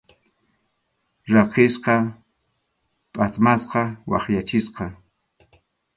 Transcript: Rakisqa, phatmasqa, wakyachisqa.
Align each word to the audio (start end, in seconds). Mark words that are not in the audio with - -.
Rakisqa, 1.33 1.95
phatmasqa, 3.13 3.83
wakyachisqa. 4.09 4.85